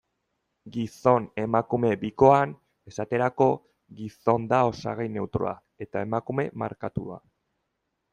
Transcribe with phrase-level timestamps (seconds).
[0.75, 2.55] Gizon-emakume bikoan,
[2.91, 3.47] esaterako,
[3.99, 5.53] gizon da osagai neutroa,
[5.87, 7.21] eta emakume markatua.